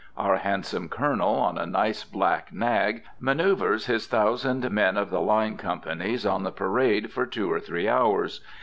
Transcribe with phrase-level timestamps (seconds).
[0.17, 5.57] Our handsome Colonel, on a nice black nag, manoeuvres his thousand men of the line
[5.57, 8.41] companies on the parade for two or three hours.